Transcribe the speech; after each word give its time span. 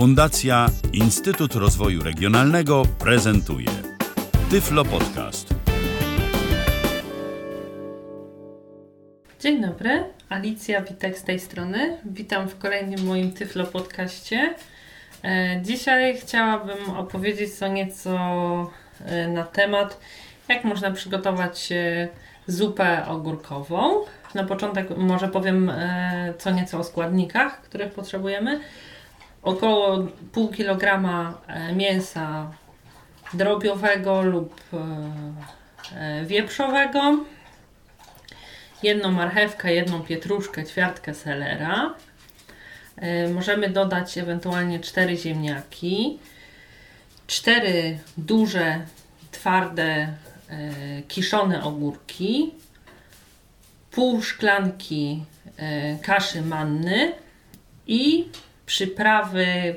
Fundacja 0.00 0.66
Instytut 0.92 1.54
Rozwoju 1.54 2.02
Regionalnego 2.02 2.82
prezentuje 2.98 3.68
Tyflo 4.50 4.84
Podcast. 4.84 5.54
Dzień 9.40 9.62
dobry, 9.62 10.04
Alicja 10.28 10.82
Witek 10.82 11.18
z 11.18 11.22
tej 11.24 11.40
strony. 11.40 11.98
Witam 12.04 12.48
w 12.48 12.58
kolejnym 12.58 13.06
moim 13.06 13.32
Tyflo 13.32 13.66
Podcaście. 13.66 14.54
E, 15.24 15.60
Dzisiaj 15.62 16.16
chciałabym 16.18 16.90
opowiedzieć 16.90 17.54
co 17.54 17.68
nieco 17.68 18.16
e, 19.06 19.28
na 19.28 19.44
temat, 19.44 20.00
jak 20.48 20.64
można 20.64 20.90
przygotować 20.90 21.72
zupę 22.46 23.06
ogórkową. 23.06 24.04
Na 24.34 24.44
początek 24.44 24.96
może 24.96 25.28
powiem 25.28 25.70
e, 25.70 26.34
co 26.38 26.50
nieco 26.50 26.78
o 26.78 26.84
składnikach, 26.84 27.62
których 27.62 27.92
potrzebujemy. 27.92 28.60
Około 29.42 29.98
pół 30.32 30.48
kilograma 30.48 31.40
e, 31.46 31.72
mięsa 31.72 32.50
drobiowego 33.34 34.22
lub 34.22 34.60
e, 34.72 34.76
e, 35.96 36.24
wieprzowego, 36.24 37.24
jedną 38.82 39.12
marchewkę, 39.12 39.74
jedną 39.74 40.02
pietruszkę, 40.02 40.64
ćwiartkę 40.64 41.14
selera. 41.14 41.94
Możemy 43.34 43.70
dodać 43.70 44.18
ewentualnie 44.18 44.80
cztery 44.80 45.16
ziemniaki, 45.16 46.18
cztery 47.26 47.98
duże, 48.16 48.80
twarde, 49.30 50.12
kiszone 51.08 51.64
ogórki, 51.64 52.54
pół 53.90 54.22
szklanki 54.22 55.24
kaszy 56.02 56.42
manny 56.42 57.12
i 57.86 58.28
przyprawy 58.70 59.74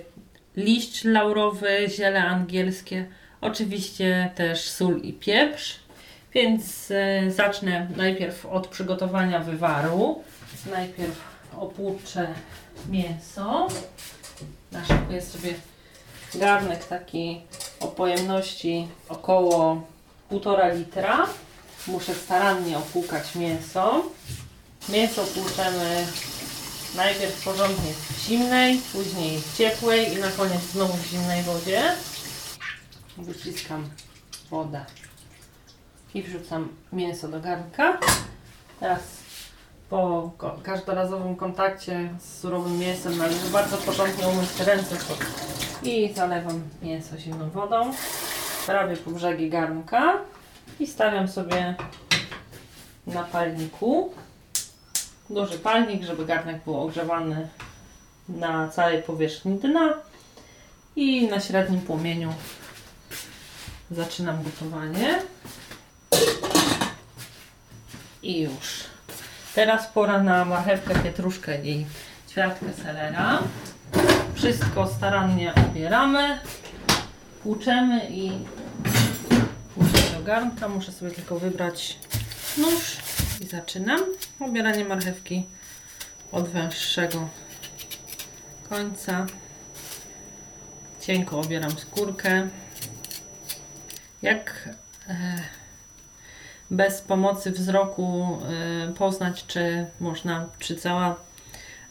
liść 0.55 1.03
laurowy, 1.03 1.85
ziele 1.89 2.23
angielskie, 2.23 3.07
oczywiście 3.41 4.31
też 4.35 4.70
sól 4.70 5.01
i 5.01 5.13
pieprz. 5.13 5.79
Więc 6.34 6.91
e, 6.91 7.31
zacznę 7.31 7.87
najpierw 7.95 8.45
od 8.45 8.68
przygotowania 8.68 9.40
wywaru. 9.40 10.23
Najpierw 10.71 11.21
opłuczę 11.57 12.27
mięso. 12.90 13.68
Naszykuję 14.71 15.21
sobie 15.21 15.53
garnek 16.35 16.85
taki 16.85 17.41
o 17.79 17.87
pojemności 17.87 18.87
około 19.09 19.87
1,5 20.31 20.77
litra. 20.77 21.27
Muszę 21.87 22.13
starannie 22.13 22.77
opłukać 22.77 23.35
mięso. 23.35 24.03
Mięso 24.90 25.23
płuczemy 25.23 26.05
najpierw 26.96 27.44
porządnie 27.44 27.94
w 27.94 28.20
zimnej, 28.20 28.82
później 28.94 29.41
w 29.41 29.58
ciepłej 29.58 30.13
i 30.13 30.16
na 30.16 30.32
koniec 30.32 30.62
znowu 30.62 30.94
w 30.94 31.05
zimnej 31.05 31.44
wodzie. 31.44 31.94
Wyciskam 33.18 33.90
wodę 34.49 34.86
i 36.14 36.24
wrzucam 36.24 36.70
mięso 36.94 37.27
do 37.27 37.40
garnka. 37.40 37.99
Teraz 38.80 39.02
po 39.90 40.32
każdorazowym 40.64 41.36
kontakcie 41.36 42.10
z 42.20 42.40
surowym 42.40 42.80
mięsem 42.80 43.18
należy 43.18 43.49
bardzo 43.52 43.77
porządnie 43.77 44.27
umyć 44.27 44.60
ręce 44.60 44.96
i 45.84 46.14
zalewam 46.14 46.64
mięso 46.82 47.18
zimną 47.18 47.49
wodą, 47.49 47.94
prawie 48.66 48.98
po 48.98 49.12
brzegi 49.12 49.49
garnka 49.49 50.18
i 50.80 50.88
stawiam 50.88 51.27
sobie 51.27 51.76
na 53.08 53.24
palniku. 53.24 54.14
Duży 55.29 55.60
palnik, 55.60 56.04
żeby 56.04 56.26
garnek 56.26 56.63
był 56.63 56.79
ogrzewany 56.79 57.48
na 58.29 58.70
całej 58.70 59.04
powierzchni 59.04 59.60
dna 59.60 59.93
i 60.96 61.27
na 61.27 61.40
średnim 61.40 61.82
płomieniu 61.82 62.34
zaczynam 63.91 64.44
gotowanie. 64.44 65.22
I 68.24 68.42
już. 68.42 68.84
Teraz 69.56 69.88
pora 69.88 70.24
na 70.24 70.46
marchewkę, 70.46 70.96
pietruszkę 70.96 71.66
i 71.66 71.86
ćwiartkę 72.30 72.74
selera. 72.84 73.40
Wszystko 74.36 74.88
starannie 74.88 75.53
obieramy, 75.56 76.40
płuczemy 77.44 78.09
i 78.09 78.31
płuczę 79.76 80.18
do 80.18 80.24
garnka. 80.24 80.68
Muszę 80.68 80.92
sobie 80.92 81.12
tylko 81.12 81.40
wybrać 81.40 82.00
nóż 82.58 82.97
i 83.42 83.46
zaczynam. 83.46 84.00
Obieranie 84.46 84.86
marchewki 84.86 85.46
od 86.31 86.50
węższego 86.50 87.30
końca. 88.70 89.26
Cienko 91.02 91.40
obieram 91.40 91.72
skórkę. 91.72 92.48
Jak 94.22 94.70
e, 95.09 95.36
bez 96.72 97.02
pomocy 97.02 97.52
wzroku 97.52 98.38
e, 98.90 98.92
poznać, 98.94 99.46
czy 99.48 99.86
można, 100.00 100.46
czy 100.59 100.76
cała 100.76 101.16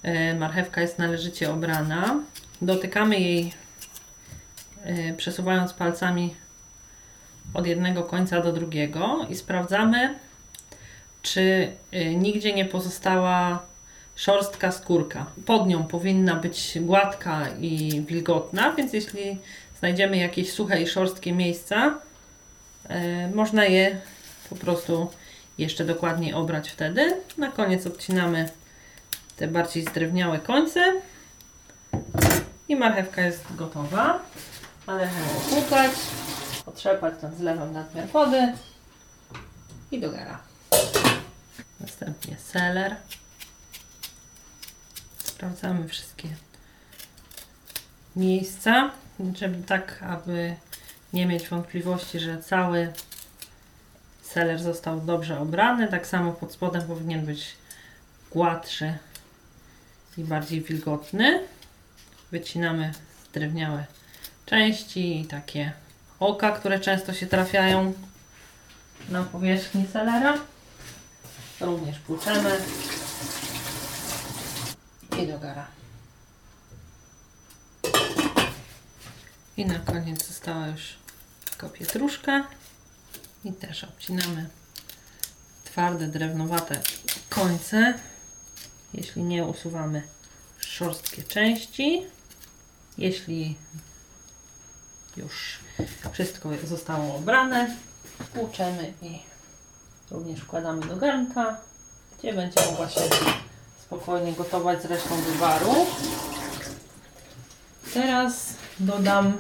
e, 0.03 0.35
marchewka 0.35 0.81
jest 0.81 0.99
należycie 0.99 1.53
obrana. 1.53 2.21
Dotykamy 2.63 3.21
jej 3.21 3.55
przesuwając 5.17 5.73
palcami 5.73 6.35
od 7.55 7.67
jednego 7.67 8.03
końca 8.03 8.41
do 8.41 8.53
drugiego 8.53 9.27
i 9.29 9.35
sprawdzamy, 9.35 10.19
czy 11.23 11.73
e, 11.93 12.15
nigdzie 12.15 12.53
nie 12.53 12.65
pozostała 12.65 13.63
szorstka 14.15 14.73
skórka. 14.73 15.27
Pod 15.47 15.67
nią 15.67 15.85
powinna 15.85 16.37
być 16.37 16.79
gładka 16.81 17.49
i 17.61 18.03
wilgotna, 18.07 18.73
więc 18.73 18.93
jeśli 18.93 19.39
znajdziemy 19.79 20.17
jakieś 20.17 20.53
suche 20.53 20.83
i 20.83 20.87
szorstkie 20.87 21.33
miejsca, 21.33 21.99
e, 22.89 23.29
można 23.29 23.65
je 23.65 24.01
po 24.51 24.57
prostu 24.57 25.11
jeszcze 25.59 25.85
dokładniej 25.85 26.35
obrać 26.35 26.71
wtedy. 26.71 27.17
Na 27.39 27.51
koniec 27.51 27.87
odcinamy 27.87 28.49
te 29.37 29.49
bardziej 29.49 29.83
zdrewniałe 29.83 30.39
końce 30.39 30.93
i 32.69 32.77
marchewka 32.77 33.23
jest 33.23 33.45
gotowa. 33.57 34.23
Należy 34.87 35.13
ją 35.15 35.37
opłukać, 35.37 35.91
otrzepać 36.67 37.15
ten 37.21 37.35
zlewem 37.35 37.73
nadmiar 37.73 38.07
wody 38.07 38.53
i 39.91 40.01
do 40.01 40.11
gara. 40.11 40.52
Następnie 41.83 42.37
seler. 42.39 42.97
Sprawdzamy 45.25 45.89
wszystkie 45.89 46.29
miejsca, 48.17 48.91
żeby 49.35 49.63
tak, 49.63 50.03
aby 50.03 50.57
nie 51.13 51.27
mieć 51.27 51.49
wątpliwości, 51.49 52.21
że 52.21 52.43
cały 52.43 52.93
seler 54.23 54.63
został 54.63 55.01
dobrze 55.01 55.41
obrany. 55.41 55.89
Tak 55.89 56.07
samo 56.07 56.33
pod 56.33 56.53
spodem 56.53 56.83
powinien 56.83 57.27
być 57.27 57.57
gładszy 58.31 58.99
i 60.19 60.25
bardziej 60.25 60.61
wilgotny. 60.61 61.47
Wycinamy 62.31 62.93
drewniałe 63.33 63.85
części 64.47 65.21
i 65.21 65.27
takie 65.27 65.73
oka, 66.21 66.53
które 66.53 66.81
często 66.81 67.15
się 67.15 67.27
trafiają 67.27 67.93
na 69.09 69.23
powierzchni 69.23 69.87
selera. 69.93 70.52
Również 71.63 71.99
płuczemy 71.99 72.59
i 75.19 75.27
do 75.27 75.39
gara. 75.39 75.67
I 79.57 79.67
na 79.67 79.79
koniec 79.79 80.29
została 80.29 80.67
już 80.67 80.97
tylko 81.51 81.69
pietruszka. 81.69 82.47
I 83.45 83.53
też 83.53 83.85
obcinamy 83.85 84.49
twarde, 85.65 86.09
drewnowate 86.09 86.81
końce. 87.29 87.95
Jeśli 88.95 89.23
nie, 89.23 89.45
usuwamy 89.45 90.03
szorstkie 90.59 91.23
części. 91.23 92.07
Jeśli 92.99 93.57
już 95.17 95.59
wszystko 96.13 96.51
zostało 96.65 97.17
obrane, 97.17 97.77
tłuczemy 98.35 98.93
i 99.03 99.32
również 100.13 100.41
wkładamy 100.41 100.87
do 100.87 100.97
garnka, 100.97 101.57
gdzie 102.19 102.35
będzie 102.35 102.67
mogła 102.71 102.89
się 102.89 103.01
spokojnie 103.83 104.33
gotować 104.33 104.83
z 104.83 104.85
resztą 104.85 105.17
wywaru. 105.17 105.87
Teraz 107.95 108.55
dodam 108.81 109.33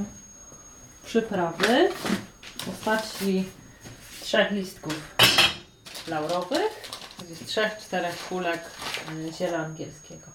przyprawy 1.04 1.88
w 2.42 2.64
postaci 2.64 3.44
trzech 4.20 4.50
listków 4.50 4.94
laurowych, 6.08 6.90
z 7.30 7.46
trzech, 7.46 7.78
czterech 7.78 8.28
kulek 8.28 8.70
y, 9.28 9.32
ziela 9.32 9.58
angielskiego. 9.58 10.26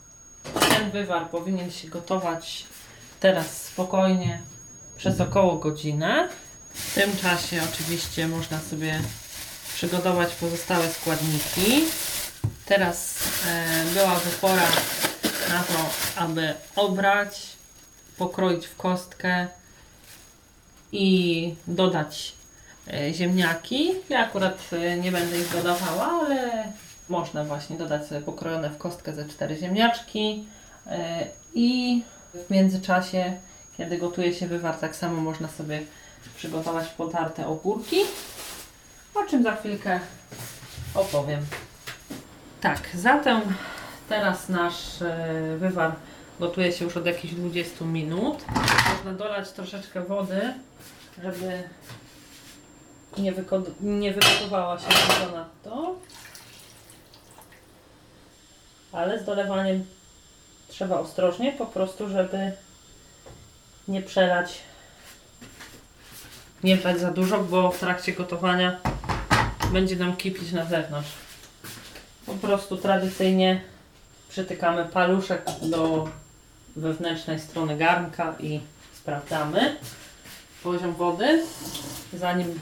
Ten 0.69 0.91
wywar 0.91 1.29
powinien 1.29 1.71
się 1.71 1.87
gotować 1.87 2.65
teraz 3.19 3.61
spokojnie 3.65 4.41
przez 4.97 5.21
około 5.21 5.55
godzinę. 5.55 6.29
W 6.73 6.95
tym 6.95 7.17
czasie 7.17 7.61
oczywiście 7.73 8.27
można 8.27 8.59
sobie 8.59 9.01
przygotować 9.77 10.35
pozostałe 10.35 10.89
składniki. 10.89 11.85
Teraz 12.65 13.19
e, 13.47 13.85
byłaby 13.93 14.29
pora 14.41 14.67
na 15.49 15.63
to, 15.63 15.89
aby 16.15 16.53
obrać 16.75 17.47
pokroić 18.17 18.67
w 18.67 18.75
kostkę 18.75 19.47
i 20.91 21.55
dodać 21.67 22.33
e, 22.93 23.13
ziemniaki. 23.13 23.91
Ja 24.09 24.19
akurat 24.19 24.59
e, 24.71 24.97
nie 24.97 25.11
będę 25.11 25.39
ich 25.39 25.51
dodawała, 25.51 26.05
ale 26.05 26.63
można 27.09 27.43
właśnie 27.43 27.77
dodać 27.77 28.07
sobie 28.07 28.21
pokrojone 28.21 28.69
w 28.69 28.77
kostkę 28.77 29.13
ze 29.13 29.25
cztery 29.25 29.57
ziemniaczki 29.57 30.47
i 31.53 32.01
w 32.33 32.49
międzyczasie, 32.49 33.33
kiedy 33.77 33.97
gotuje 33.97 34.33
się 34.33 34.47
wywar, 34.47 34.75
tak 34.75 34.95
samo 34.95 35.21
można 35.21 35.47
sobie 35.47 35.81
przygotować 36.37 36.87
potarte 36.87 37.47
ogórki, 37.47 37.97
o 39.25 39.29
czym 39.29 39.43
za 39.43 39.55
chwilkę 39.55 39.99
opowiem. 40.93 41.45
Tak, 42.61 42.89
zatem 42.93 43.41
teraz 44.09 44.49
nasz 44.49 45.01
e, 45.01 45.57
wywar 45.57 45.91
gotuje 46.39 46.71
się 46.71 46.85
już 46.85 46.97
od 46.97 47.05
jakichś 47.05 47.33
20 47.33 47.85
minut. 47.85 48.45
Można 48.93 49.13
dolać 49.13 49.51
troszeczkę 49.51 50.01
wody, 50.01 50.53
żeby 51.23 51.63
nie, 53.17 53.33
nie 53.81 54.13
wygotowała 54.13 54.79
się 54.79 54.87
ponadto. 55.25 55.95
Ale 58.91 59.19
z 59.19 59.25
dolewaniem 59.25 59.85
trzeba 60.67 60.99
ostrożnie, 60.99 61.51
po 61.51 61.65
prostu, 61.65 62.09
żeby 62.09 62.51
nie 63.87 64.01
przelać 64.01 64.61
nie 66.63 66.77
wlać 66.77 66.99
za 66.99 67.11
dużo, 67.11 67.39
bo 67.39 67.71
w 67.71 67.79
trakcie 67.79 68.13
gotowania 68.13 68.79
będzie 69.71 69.95
nam 69.95 70.15
kipić 70.15 70.51
na 70.51 70.65
zewnątrz. 70.65 71.09
Po 72.25 72.33
prostu 72.33 72.77
tradycyjnie 72.77 73.61
przytykamy 74.29 74.85
paluszek 74.85 75.45
do 75.61 76.09
wewnętrznej 76.75 77.39
strony 77.39 77.77
garnka 77.77 78.35
i 78.39 78.59
sprawdzamy 78.97 79.75
poziom 80.63 80.93
wody. 80.93 81.43
Zanim 82.13 82.59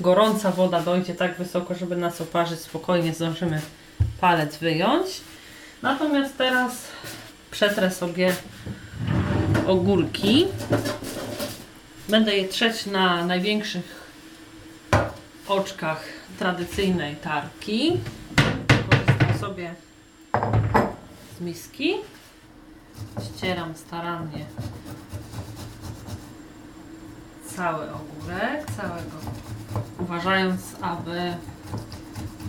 gorąca 0.00 0.50
woda 0.50 0.80
dojdzie 0.80 1.14
tak 1.14 1.38
wysoko, 1.38 1.74
żeby 1.74 1.96
nas 1.96 2.20
oparzyć, 2.20 2.60
spokojnie 2.60 3.14
zdążymy 3.14 3.60
palec 4.20 4.56
wyjąć. 4.56 5.06
Natomiast 5.82 6.38
teraz 6.38 6.72
przetrę 7.50 7.90
sobie 7.90 8.32
ogórki. 9.66 10.46
Będę 12.08 12.36
je 12.36 12.48
trzeć 12.48 12.86
na 12.86 13.24
największych 13.24 13.97
oczkach 15.48 16.04
tradycyjnej 16.38 17.16
tarki. 17.16 18.00
Korzystam 18.90 19.38
sobie 19.40 19.74
z 21.38 21.40
miski. 21.40 21.94
Ścieram 23.20 23.74
starannie 23.76 24.44
cały 27.56 27.84
ogórek, 27.84 28.70
całego, 28.76 29.16
uważając, 29.98 30.60
aby 30.80 31.34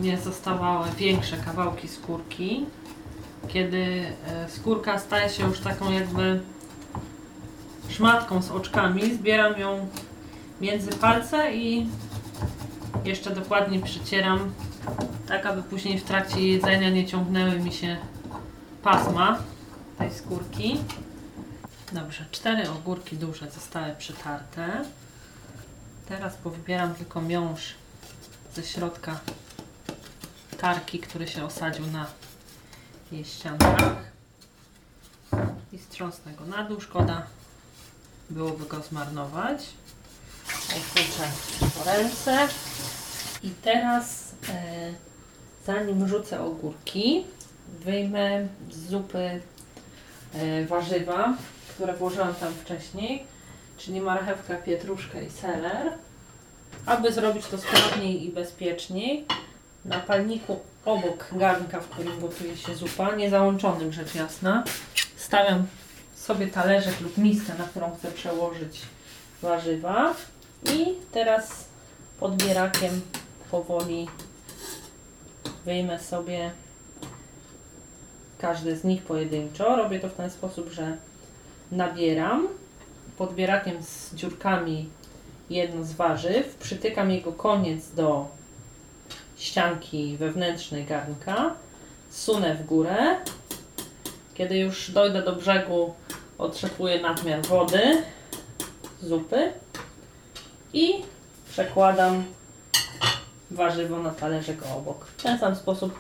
nie 0.02 0.18
zostawały 0.18 0.88
większe 0.98 1.38
kawałki 1.38 1.88
skórki. 1.88 2.66
Kiedy 3.48 4.06
e, 4.28 4.50
skórka 4.50 5.00
staje 5.00 5.30
się 5.30 5.48
już 5.48 5.60
taką 5.60 5.92
jakby 5.92 6.40
szmatką 7.90 8.42
z 8.42 8.52
oczkami, 8.52 9.16
zbieram 9.16 9.60
ją 9.60 9.88
między 10.62 10.92
palce 10.92 11.56
i 11.56 11.88
jeszcze 13.06 13.36
dokładnie 13.36 13.80
przycieram, 13.80 14.54
tak 15.28 15.46
aby 15.46 15.64
później 15.64 16.00
w 16.00 16.04
trakcie 16.04 16.48
jedzenia 16.48 16.90
nie 16.90 17.06
ciągnęły 17.06 17.60
mi 17.60 17.72
się 17.72 17.98
pasma 18.84 19.40
tej 19.98 20.14
skórki. 20.14 20.78
Dobrze, 21.92 22.26
cztery 22.32 22.70
ogórki 22.70 23.18
duże 23.18 23.52
zostały 23.52 23.96
przytarte. 23.96 24.86
Teraz 26.08 26.36
powybieram 26.36 26.96
tylko 26.96 27.22
miąższ 27.22 27.76
ze 28.54 28.64
środka 28.64 29.20
tarki, 30.58 31.00
który 31.00 31.28
się 31.28 31.46
osadził 31.46 31.88
na 31.88 32.06
jej 33.12 33.26
ściankach 33.26 33.96
i 35.72 35.78
strząsnę 35.78 36.34
go 36.34 36.46
na 36.46 36.64
dół. 36.64 36.82
Szkoda 36.82 37.24
byłoby 38.30 38.66
go 38.66 38.82
zmarnować. 38.82 39.68
Po 41.78 41.92
ręce. 41.92 42.48
I 43.44 43.50
teraz, 43.50 44.32
e, 44.50 44.94
zanim 45.66 46.08
rzucę 46.08 46.42
ogórki, 46.42 47.24
wyjmę 47.80 48.48
z 48.72 48.90
zupy 48.90 49.42
e, 50.34 50.66
warzywa, 50.66 51.34
które 51.70 51.94
włożyłam 51.94 52.36
tam 52.36 52.54
wcześniej, 52.54 53.26
czyli 53.78 54.02
marchewka, 54.02 54.56
pietruszkę 54.56 55.24
i 55.24 55.30
seler. 55.30 55.94
Aby 56.86 57.14
zrobić 57.14 57.46
to 57.46 57.58
sprawniej 57.58 58.26
i 58.26 58.32
bezpieczniej, 58.32 59.26
na 59.86 60.00
palniku 60.00 60.60
obok 60.86 61.28
garnka, 61.32 61.80
w 61.80 61.90
którym 61.90 62.20
gotuje 62.20 62.58
się 62.58 62.76
zupa, 62.76 63.16
niezałączonym 63.16 63.94
rzecz 63.94 64.16
jasna, 64.16 64.64
stawiam 65.18 65.68
sobie 66.16 66.48
talerzek 66.48 67.02
lub 67.02 67.18
miskę, 67.18 67.54
na 67.58 67.64
którą 67.64 67.96
chcę 67.96 68.12
przełożyć 68.12 68.82
warzywa 69.42 70.14
i 70.66 70.96
teraz 71.12 71.66
podbierakiem 72.20 73.02
powoli 73.52 74.08
wyjmę 75.66 76.00
sobie 76.00 76.52
każdy 78.40 78.78
z 78.78 78.84
nich 78.84 79.04
pojedynczo. 79.04 79.76
Robię 79.76 80.00
to 80.00 80.10
w 80.10 80.14
ten 80.14 80.30
sposób, 80.30 80.72
że 80.72 80.98
nabieram 81.72 82.48
podbierakiem 83.18 83.84
z 83.84 84.16
dziurkami 84.16 84.90
jedno 85.50 85.84
z 85.84 85.94
warzyw, 85.94 86.56
przytykam 86.56 87.12
jego 87.12 87.34
koniec 87.34 87.92
do 87.92 88.28
ścianki 89.38 90.18
wewnętrznej 90.18 90.86
garnka, 90.86 91.56
sunę 92.10 92.56
w 92.56 92.66
górę. 92.66 93.16
Kiedy 94.34 94.58
już 94.58 94.92
dojdę 94.92 95.24
do 95.24 95.36
brzegu, 95.36 95.94
otrzepuję 96.38 97.02
nadmiar 97.02 97.42
wody, 97.42 98.04
zupy 99.02 99.54
i 100.74 101.04
przekładam 101.50 102.24
warzywo 103.52 104.00
na 104.00 104.10
talerzek 104.10 104.58
obok. 104.78 105.06
W 105.06 105.24
ten 105.24 105.40
sam 105.40 105.56
sposób 105.56 106.00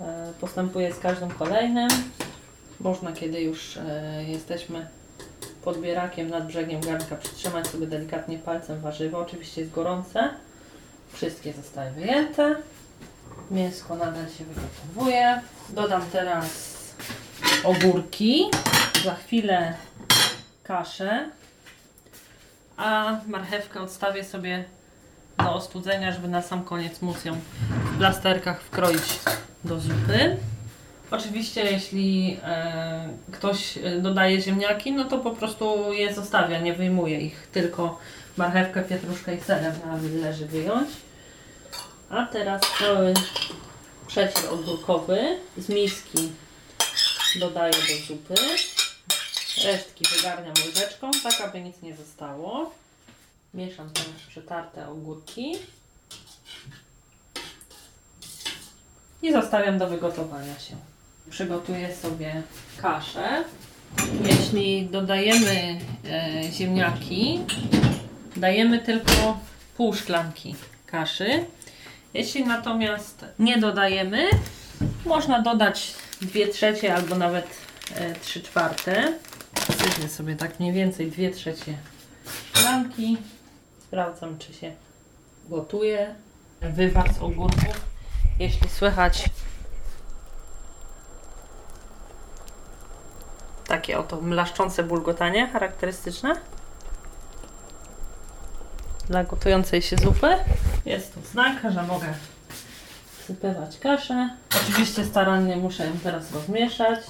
e, 0.00 0.32
postępuję 0.40 0.94
z 0.94 0.98
każdym 0.98 1.30
kolejnym. 1.30 1.88
Można, 2.80 3.12
kiedy 3.12 3.40
już 3.40 3.76
e, 3.76 4.24
jesteśmy 4.26 4.86
podbierakiem 5.64 6.30
nad 6.30 6.46
brzegiem 6.46 6.80
garnka, 6.80 7.16
przytrzymać 7.16 7.66
sobie 7.66 7.86
delikatnie 7.86 8.38
palcem 8.38 8.80
warzywo. 8.80 9.18
Oczywiście 9.18 9.60
jest 9.60 9.72
gorące. 9.72 10.30
Wszystkie 11.12 11.52
zostały 11.52 11.90
wyjęte. 11.90 12.56
Mięsko 13.50 13.96
nadal 13.96 14.28
się 14.38 14.44
wygotowuje. 14.44 15.40
Dodam 15.68 16.02
teraz 16.12 16.46
ogórki. 17.64 18.44
Za 19.04 19.14
chwilę 19.14 19.74
kaszę. 20.62 21.30
A 22.76 23.16
marchewkę 23.26 23.80
odstawię 23.80 24.24
sobie 24.24 24.64
do 25.38 25.54
ostudzenia, 25.54 26.12
żeby 26.12 26.28
na 26.28 26.42
sam 26.42 26.64
koniec 26.64 27.02
móc 27.02 27.24
ją 27.24 27.40
w 27.84 27.98
plasterkach 27.98 28.62
wkroić 28.62 29.20
do 29.64 29.80
zupy. 29.80 30.36
Oczywiście, 31.10 31.64
jeśli 31.64 32.36
e, 32.44 33.08
ktoś 33.32 33.78
e, 33.78 34.00
dodaje 34.00 34.40
ziemniaki, 34.40 34.92
no 34.92 35.04
to 35.04 35.18
po 35.18 35.30
prostu 35.30 35.92
je 35.92 36.14
zostawia, 36.14 36.60
nie 36.60 36.74
wyjmuje 36.74 37.20
ich, 37.20 37.48
tylko 37.52 37.98
marchewkę, 38.36 38.82
pietruszkę 38.82 39.34
i 39.34 39.40
seler 39.40 39.72
należy 39.86 40.46
wyjąć. 40.46 40.88
A 42.10 42.26
teraz 42.26 42.60
cały 42.78 43.14
przecier 44.06 44.50
ogórkowy 44.52 45.38
z 45.56 45.68
miski 45.68 46.32
dodaję 47.40 47.72
do 47.72 48.06
zupy. 48.06 48.34
Resztki 49.62 50.04
wygarniam 50.16 50.54
łyżeczką, 50.66 51.10
tak 51.22 51.40
aby 51.40 51.60
nic 51.60 51.82
nie 51.82 51.96
zostało. 51.96 52.70
Mieszam 53.54 53.90
te 53.90 54.00
już 54.12 54.22
przetarte 54.22 54.88
ogórki. 54.88 55.52
I 59.22 59.32
zostawiam 59.32 59.78
do 59.78 59.88
wygotowania 59.88 60.58
się. 60.58 60.76
Przygotuję 61.30 61.94
sobie 61.94 62.42
kaszę. 62.82 63.44
Jeśli 64.24 64.86
dodajemy 64.86 65.80
e, 66.10 66.52
ziemniaki, 66.52 67.40
dajemy 68.36 68.78
tylko 68.78 69.40
pół 69.76 69.94
szklanki 69.94 70.54
kaszy. 70.86 71.44
Jeśli 72.14 72.44
natomiast 72.44 73.24
nie 73.38 73.58
dodajemy, 73.58 74.28
można 75.06 75.42
dodać 75.42 75.94
2 76.20 76.32
trzecie 76.52 76.94
albo 76.94 77.14
nawet 77.14 77.46
e, 77.94 78.14
3 78.14 78.42
czwarte. 78.42 79.12
Sypię 79.72 80.08
sobie 80.08 80.36
tak 80.36 80.60
mniej 80.60 80.72
więcej 80.72 81.10
2 81.10 81.34
trzecie 81.34 81.78
szklanki. 82.52 83.18
Sprawdzam, 83.82 84.38
czy 84.38 84.52
się 84.52 84.72
gotuje. 85.48 86.14
Wywar 86.60 87.14
z 87.14 87.18
ogórków. 87.18 87.80
Jeśli 88.38 88.68
słychać 88.68 89.22
tak 89.22 89.32
takie 93.84 93.98
oto 93.98 94.20
mlaszczące 94.20 94.82
bulgotanie 94.82 95.48
charakterystyczne 95.48 96.34
dla 99.08 99.24
gotującej 99.24 99.82
się 99.82 99.96
zupy. 99.96 100.36
Jest 100.84 101.14
to 101.14 101.20
znak, 101.32 101.72
że 101.72 101.82
mogę 101.82 102.14
wsypywać 103.18 103.78
kaszę. 103.78 104.28
Oczywiście 104.62 105.04
starannie 105.04 105.56
muszę 105.56 105.86
ją 105.86 105.92
teraz 106.02 106.32
rozmieszać. 106.32 107.00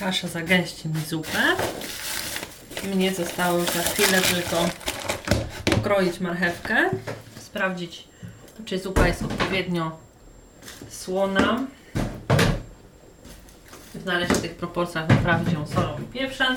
Kasza 0.00 0.28
zagęści 0.28 0.88
mi 0.88 1.00
zupę. 1.00 1.56
Mnie 2.94 3.14
zostało 3.14 3.58
już 3.58 3.70
za 3.70 3.82
chwilę 3.82 4.20
tylko 4.20 4.68
pokroić 5.64 6.20
marchewkę, 6.20 6.90
sprawdzić, 7.40 8.08
czy 8.64 8.78
zupa 8.78 9.08
jest 9.08 9.22
odpowiednio 9.22 9.98
słona. 10.88 11.66
W 13.94 14.04
należytych 14.04 14.54
proporcjach 14.54 15.08
naprawić 15.08 15.52
ją 15.52 15.66
solą 15.66 15.98
i 15.98 16.02
pieprzem, 16.02 16.56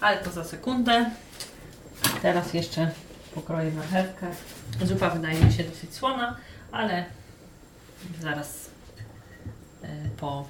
ale 0.00 0.18
to 0.18 0.30
za 0.30 0.44
sekundę. 0.44 1.10
Teraz 2.22 2.54
jeszcze 2.54 2.90
pokroję 3.34 3.70
marchewkę. 3.70 4.26
Zupa 4.84 5.10
wydaje 5.10 5.44
mi 5.44 5.52
się 5.52 5.64
dosyć 5.64 5.94
słona, 5.94 6.36
ale 6.72 7.04
zaraz 8.20 8.70
e, 9.82 9.88
po 10.16 10.44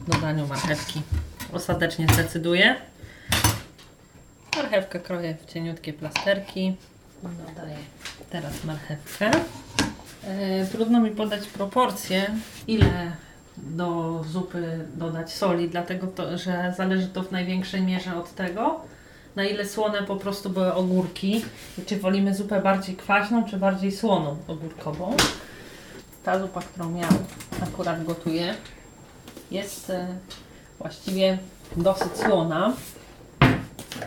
dodaniu 0.00 0.46
marchewki 0.46 1.02
ostatecznie 1.52 2.06
zdecyduję. 2.12 2.76
Marchewkę 4.56 5.00
kroję 5.00 5.36
w 5.46 5.52
cieniutkie 5.52 5.92
plasterki. 5.92 6.76
Dodaję 7.22 7.76
teraz 8.30 8.64
marchewkę. 8.64 9.30
E, 10.24 10.66
trudno 10.66 11.00
mi 11.00 11.10
podać 11.10 11.46
proporcje, 11.46 12.30
ile 12.66 13.12
do 13.56 14.20
zupy 14.28 14.86
dodać 14.94 15.32
soli, 15.32 15.68
dlatego 15.68 16.06
to, 16.06 16.38
że 16.38 16.74
zależy 16.76 17.08
to 17.08 17.22
w 17.22 17.32
największej 17.32 17.82
mierze 17.82 18.16
od 18.16 18.34
tego, 18.34 18.80
na 19.36 19.44
ile 19.44 19.66
słone 19.66 20.02
po 20.02 20.16
prostu 20.16 20.50
były 20.50 20.74
ogórki. 20.74 21.44
Czy 21.86 21.96
wolimy 21.96 22.34
zupę 22.34 22.60
bardziej 22.60 22.96
kwaśną, 22.96 23.44
czy 23.44 23.56
bardziej 23.56 23.92
słoną 23.92 24.36
ogórkową. 24.48 25.16
Ta 26.24 26.38
zupa, 26.38 26.60
którą 26.60 26.94
ja 26.94 27.08
akurat 27.62 28.04
gotuję, 28.04 28.54
jest 29.50 29.90
e, 29.90 30.06
właściwie 30.78 31.38
dosyć 31.76 32.16
słona, 32.16 32.72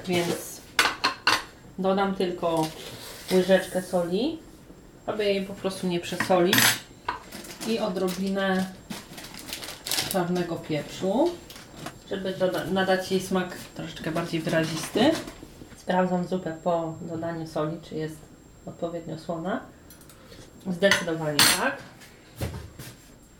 więc 0.07 0.61
dodam 1.79 2.15
tylko 2.15 2.67
łyżeczkę 3.31 3.81
soli, 3.81 4.39
aby 5.05 5.25
jej 5.25 5.45
po 5.45 5.53
prostu 5.53 5.87
nie 5.87 5.99
przesolić 5.99 6.57
i 7.67 7.79
odrobinę 7.79 8.65
czarnego 10.11 10.55
pieprzu, 10.55 11.31
żeby 12.09 12.33
nadać 12.71 13.11
jej 13.11 13.21
smak 13.21 13.57
troszeczkę 13.75 14.11
bardziej 14.11 14.41
wyrazisty. 14.41 15.11
Sprawdzam 15.77 16.27
zupę 16.27 16.57
po 16.63 16.93
dodaniu 17.01 17.47
soli, 17.47 17.77
czy 17.89 17.95
jest 17.95 18.17
odpowiednio 18.65 19.17
słona. 19.17 19.59
Zdecydowanie 20.67 21.37
tak. 21.59 21.77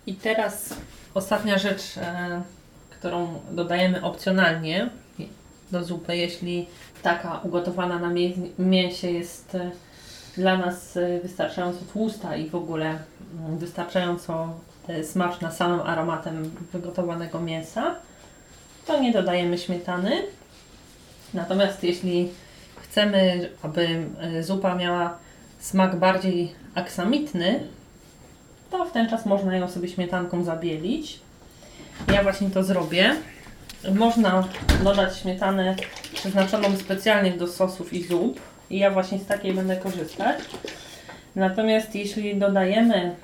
I 0.05 0.15
teraz 0.15 0.73
ostatnia 1.17 1.57
rzecz, 1.57 1.97
e, 1.97 2.41
którą 2.89 3.39
dodajemy 3.51 4.03
opcjonalnie 4.03 4.89
do 5.71 5.83
zupy, 5.83 6.17
jeśli 6.17 6.67
taka 7.03 7.39
ugotowana 7.43 7.99
na 7.99 8.09
mię- 8.09 8.49
mięsie 8.59 9.11
jest 9.11 9.55
e, 9.55 9.71
dla 10.37 10.57
nas 10.57 10.97
e, 10.97 11.19
wystarczająco 11.19 11.79
tłusta 11.93 12.35
i 12.35 12.49
w 12.49 12.55
ogóle 12.55 12.85
mm, 12.85 13.57
wystarczająco 13.57 14.53
smaczna 15.03 15.51
samym 15.51 15.79
aromatem 15.79 16.51
wygotowanego 16.73 17.41
mięsa, 17.41 17.95
to 18.85 18.99
nie 18.99 19.11
dodajemy 19.13 19.57
śmietany. 19.57 20.11
Natomiast 21.33 21.83
jeśli 21.83 22.29
chcemy, 22.81 23.49
aby 23.61 24.05
zupa 24.41 24.75
miała 24.75 25.17
smak 25.59 25.95
bardziej 25.95 26.55
aksamitny, 26.75 27.59
to 28.71 28.85
w 28.85 28.91
ten 28.91 29.09
czas 29.09 29.25
można 29.25 29.57
ją 29.57 29.67
sobie 29.67 29.87
śmietanką 29.87 30.43
zabielić. 30.43 31.19
Ja 32.13 32.23
właśnie 32.23 32.49
to 32.49 32.63
zrobię. 32.63 33.15
Można 33.95 34.47
dodać 34.83 35.17
śmietanę 35.17 35.75
przeznaczoną 36.13 36.77
specjalnie 36.77 37.31
do 37.31 37.47
sosów 37.47 37.93
i 37.93 38.03
zup. 38.03 38.39
I 38.69 38.79
ja 38.79 38.91
właśnie 38.91 39.19
z 39.19 39.25
takiej 39.25 39.53
będę 39.53 39.77
korzystać. 39.77 40.39
Natomiast 41.35 41.95
jeśli 41.95 42.35
dodajemy 42.35 43.15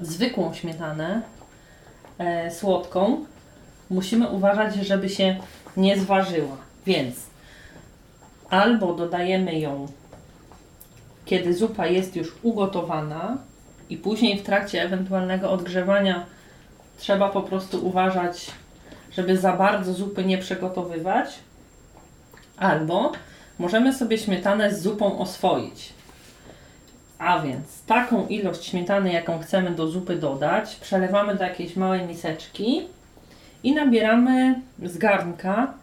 zwykłą 0.00 0.54
śmietanę 0.54 1.22
e, 2.18 2.50
słodką, 2.50 3.24
musimy 3.90 4.28
uważać, 4.28 4.74
żeby 4.74 5.08
się 5.08 5.36
nie 5.76 5.98
zważyła. 5.98 6.56
Więc 6.86 7.16
albo 8.50 8.94
dodajemy 8.94 9.58
ją, 9.58 9.88
kiedy 11.24 11.54
zupa 11.54 11.86
jest 11.86 12.16
już 12.16 12.34
ugotowana, 12.42 13.38
i 13.92 13.96
później 13.96 14.38
w 14.38 14.42
trakcie 14.42 14.82
ewentualnego 14.82 15.50
odgrzewania 15.50 16.26
trzeba 16.98 17.28
po 17.28 17.42
prostu 17.42 17.86
uważać, 17.86 18.50
żeby 19.12 19.36
za 19.36 19.52
bardzo 19.52 19.94
zupy 19.94 20.24
nie 20.24 20.38
przygotowywać. 20.38 21.38
Albo 22.56 23.12
możemy 23.58 23.94
sobie 23.94 24.18
śmietanę 24.18 24.74
z 24.74 24.82
zupą 24.82 25.18
oswoić. 25.18 25.92
A 27.18 27.40
więc 27.40 27.84
taką 27.86 28.26
ilość 28.26 28.64
śmietany, 28.64 29.12
jaką 29.12 29.38
chcemy 29.38 29.70
do 29.70 29.88
zupy 29.88 30.16
dodać, 30.16 30.76
przelewamy 30.76 31.34
do 31.34 31.44
jakiejś 31.44 31.76
małej 31.76 32.06
miseczki 32.06 32.82
i 33.62 33.74
nabieramy 33.74 34.60
z 34.82 34.98
garnka 34.98 35.74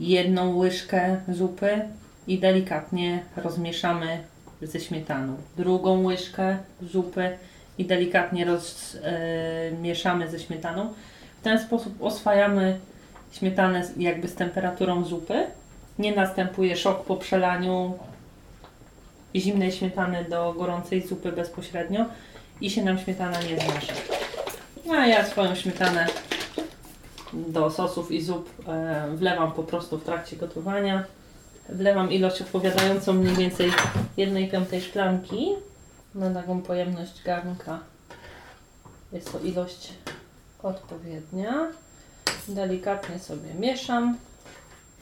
jedną 0.00 0.56
łyżkę 0.56 1.20
zupy 1.28 1.80
i 2.26 2.38
delikatnie 2.38 3.22
rozmieszamy 3.36 4.24
ze 4.62 4.80
śmietaną. 4.80 5.36
Drugą 5.56 6.04
łyżkę 6.04 6.58
zupy 6.82 7.38
i 7.78 7.84
delikatnie 7.84 8.44
rozmieszamy 8.44 10.30
ze 10.30 10.40
śmietaną. 10.40 10.92
W 11.40 11.42
ten 11.42 11.58
sposób 11.58 12.02
oswajamy 12.02 12.78
śmietanę 13.32 13.82
jakby 13.96 14.28
z 14.28 14.34
temperaturą 14.34 15.04
zupy. 15.04 15.46
Nie 15.98 16.16
następuje 16.16 16.76
szok 16.76 17.04
po 17.04 17.16
przelaniu 17.16 17.98
zimnej 19.34 19.72
śmietany 19.72 20.24
do 20.24 20.54
gorącej 20.58 21.06
zupy 21.06 21.32
bezpośrednio 21.32 22.04
i 22.60 22.70
się 22.70 22.84
nam 22.84 22.98
śmietana 22.98 23.42
nie 23.42 23.60
zmiesza. 23.60 23.92
No 24.86 24.94
a 24.94 25.06
ja 25.06 25.24
swoją 25.24 25.54
śmietanę 25.54 26.06
do 27.32 27.70
sosów 27.70 28.12
i 28.12 28.22
zup 28.22 28.50
e, 28.68 29.08
wlewam 29.14 29.52
po 29.52 29.62
prostu 29.62 29.98
w 29.98 30.04
trakcie 30.04 30.36
gotowania. 30.36 31.04
Wlewam 31.72 32.12
ilość 32.12 32.42
odpowiadającą 32.42 33.12
mniej 33.12 33.36
więcej 33.36 33.72
1 34.16 34.50
piątej 34.50 34.82
szklanki 34.82 35.48
na 36.14 36.34
taką 36.34 36.62
pojemność 36.62 37.22
garnka. 37.22 37.78
Jest 39.12 39.32
to 39.32 39.38
ilość 39.38 39.92
odpowiednia. 40.62 41.66
Delikatnie 42.48 43.18
sobie 43.18 43.54
mieszam. 43.54 44.16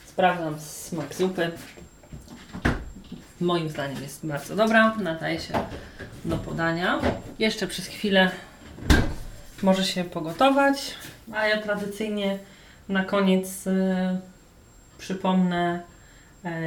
Sprawdzam 0.07 0.61
smak 0.61 1.15
zupy. 1.15 1.51
Moim 3.41 3.69
zdaniem 3.69 4.03
jest 4.03 4.27
bardzo 4.27 4.57
dobra. 4.57 4.95
Nadaje 4.95 5.41
się 5.41 5.55
do 6.25 6.37
podania. 6.37 7.01
Jeszcze 7.39 7.67
przez 7.67 7.87
chwilę 7.87 8.31
może 9.63 9.85
się 9.85 10.05
pogotować, 10.05 10.95
a 11.33 11.47
ja 11.47 11.63
tradycyjnie 11.63 12.39
na 12.89 13.05
koniec 13.05 13.67
y, 13.67 14.19
przypomnę 14.99 15.83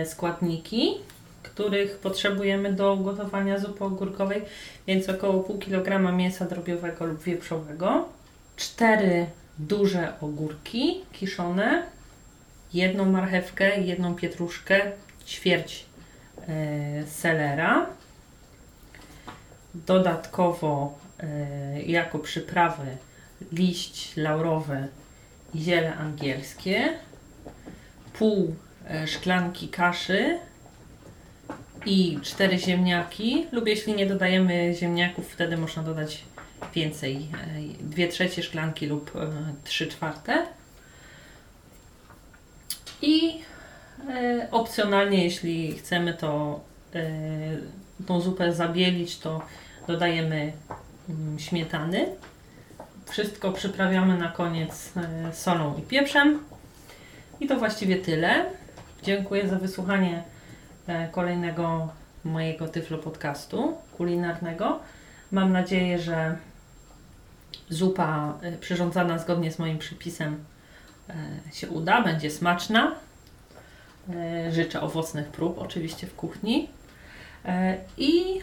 składniki, 0.06 0.94
których 1.44 1.98
potrzebujemy 1.98 2.74
do 2.74 2.94
ugotowania 2.94 3.60
zupy 3.60 3.84
ogórkowej, 3.84 4.42
więc 4.88 5.10
około 5.10 5.44
pół 5.44 5.58
kilograma 5.58 6.12
mięsa 6.12 6.46
drobiowego 6.46 7.06
lub 7.06 7.24
wieprzowego, 7.24 8.10
cztery 8.56 9.26
duże 9.60 10.14
ogórki 10.22 11.02
kiszone, 11.14 11.84
jedną 12.74 13.06
marchewkę, 13.06 13.82
jedną 13.82 14.16
pietruszkę, 14.16 14.92
ćwierć 15.26 15.86
e, 16.48 17.08
selera, 17.08 17.86
dodatkowo 19.76 21.00
e, 21.20 21.82
jako 21.82 22.20
przyprawy 22.20 22.98
liść 23.52 24.18
laurowy 24.18 24.88
i 25.54 25.60
ziele 25.60 25.96
angielskie, 25.96 26.90
pół 28.14 28.44
e, 28.48 28.71
szklanki 29.06 29.68
kaszy 29.68 30.40
i 31.86 32.20
cztery 32.22 32.60
ziemniaki 32.60 33.48
lub 33.52 33.68
jeśli 33.68 33.94
nie 33.94 34.06
dodajemy 34.06 34.74
ziemniaków, 34.76 35.30
wtedy 35.34 35.58
można 35.58 35.84
dodać 35.84 36.24
więcej, 36.76 37.16
e, 37.16 37.84
dwie 37.84 38.08
trzecie 38.08 38.44
szklanki 38.44 38.88
lub 38.88 39.16
e, 39.16 39.30
trzy 39.64 39.88
czwarte. 39.88 40.46
I 43.02 43.42
e, 44.10 44.48
opcjonalnie, 44.52 45.24
jeśli 45.24 45.78
chcemy 45.78 46.14
to 46.14 46.60
e, 46.96 47.10
tą 48.08 48.22
zupę 48.22 48.54
zabielić, 48.54 49.20
to 49.20 49.42
dodajemy 49.88 50.54
mm, 51.10 51.40
śmietany. 51.40 52.06
Wszystko 53.10 53.52
przyprawiamy 53.52 54.18
na 54.18 54.28
koniec 54.28 54.92
e, 54.98 55.34
solą 55.34 55.78
i 55.78 55.82
pieprzem. 55.82 56.40
I 57.40 57.48
to 57.48 57.56
właściwie 57.56 57.96
tyle. 57.96 58.46
Dziękuję 59.04 59.48
za 59.48 59.56
wysłuchanie 59.56 60.24
e, 60.88 61.08
kolejnego 61.08 61.90
mojego 62.24 62.68
Tyflo 62.68 62.98
podcastu 62.98 63.78
kulinarnego. 63.98 64.80
Mam 65.32 65.52
nadzieję, 65.52 66.00
że 66.00 66.38
zupa 67.70 68.34
e, 68.42 68.52
przyrządzana 68.52 69.18
zgodnie 69.18 69.52
z 69.52 69.60
moim 69.60 69.78
przepisem 69.78 70.44
e, 71.10 71.14
się 71.54 71.70
uda, 71.70 72.02
będzie 72.02 72.32
smaczna. 72.32 72.96
Życzę 74.52 74.82
owocnych 74.82 75.28
prób 75.28 75.60
oczywiście 75.60 76.08
w 76.08 76.16
kuchni. 76.16 76.70
I 77.98 78.40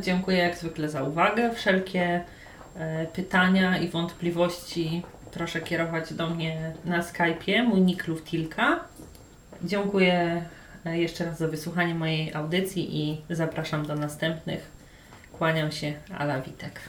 dziękuję 0.00 0.38
jak 0.38 0.56
zwykle 0.56 0.88
za 0.88 1.02
uwagę. 1.02 1.54
Wszelkie 1.54 2.24
pytania 3.12 3.78
i 3.78 3.88
wątpliwości 3.88 5.02
proszę 5.32 5.60
kierować 5.60 6.14
do 6.14 6.30
mnie 6.30 6.72
na 6.84 7.00
Skype'ie, 7.00 7.64
mój 7.64 7.80
nick 7.80 8.06
Luftilka. 8.06 8.80
Dziękuję 9.64 10.44
e, 10.86 10.98
jeszcze 10.98 11.24
raz 11.24 11.38
za 11.38 11.48
wysłuchanie 11.48 11.94
mojej 11.94 12.34
audycji 12.34 12.98
i 13.00 13.22
zapraszam 13.30 13.86
do 13.86 13.94
następnych. 13.94 14.70
Kłaniam 15.32 15.72
się, 15.72 15.94
Ala 16.18 16.40
Witek. 16.40 16.80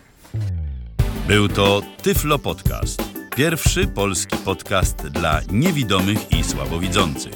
Był 1.27 1.47
to 1.47 1.81
Tyflo 2.01 2.39
Podcast. 2.39 3.03
Pierwszy 3.35 3.87
polski 3.87 4.37
podcast 4.37 5.07
dla 5.07 5.41
niewidomych 5.51 6.31
i 6.31 6.43
słabowidzących. 6.43 7.33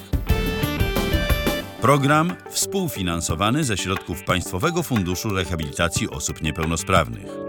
Program 1.81 2.35
współfinansowany 2.49 3.63
ze 3.63 3.77
środków 3.77 4.23
Państwowego 4.23 4.83
Funduszu 4.83 5.29
Rehabilitacji 5.29 6.09
Osób 6.09 6.41
Niepełnosprawnych. 6.41 7.44